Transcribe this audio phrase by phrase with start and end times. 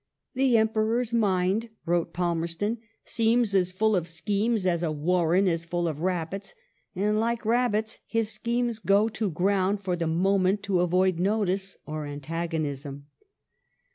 [0.33, 5.87] "The Emperor's mind," wrote Palmerston," seems as full of schemes as a warren is full
[5.87, 6.55] of rabbits,
[6.95, 12.07] and like rabbits, his schemes go to ground for the moment to avoid notice or
[12.07, 13.05] antagonism."